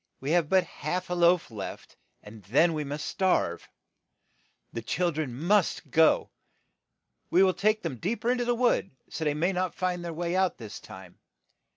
[0.19, 3.69] We have but half a loaf left, and then we must starve.
[4.73, 6.31] The chil dren must go;
[7.29, 9.75] we will take them deep er in to the wood, so that they may not
[9.75, 11.19] find the way out this time.